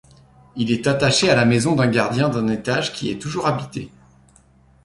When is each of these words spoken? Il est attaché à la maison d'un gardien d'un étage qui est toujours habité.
Il 0.55 0.71
est 0.71 0.87
attaché 0.87 1.29
à 1.29 1.35
la 1.35 1.45
maison 1.45 1.75
d'un 1.75 1.85
gardien 1.87 2.27
d'un 2.27 2.47
étage 2.47 2.91
qui 2.91 3.11
est 3.11 3.21
toujours 3.21 3.45
habité. 3.45 3.91